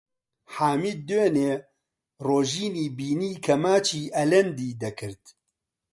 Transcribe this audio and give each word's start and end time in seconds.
حامید 0.53 0.99
دوێنێ 1.09 1.51
ڕۆژینی 2.27 2.87
بینی 2.97 3.33
کە 3.45 3.53
ماچی 3.63 4.11
ئەلەندی 4.15 4.77
دەکرد. 4.81 5.23